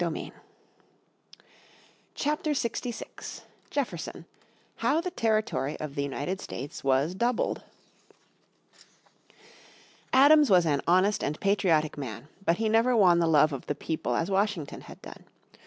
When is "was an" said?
10.49-10.81